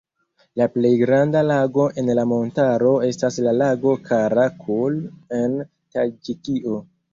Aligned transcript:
La 0.59 0.67
plej 0.77 0.91
granda 1.01 1.43
lago 1.49 1.85
en 2.03 2.09
la 2.21 2.23
montaro 2.31 2.95
estas 3.09 3.39
la 3.49 3.55
lago 3.59 3.95
Kara-Kul 4.09 4.99
en 5.43 5.57
Taĝikio. 5.99 6.83